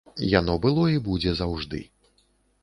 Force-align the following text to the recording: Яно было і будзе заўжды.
Яно 0.39 0.55
было 0.63 0.85
і 0.93 0.97
будзе 1.09 1.35
заўжды. 1.43 1.83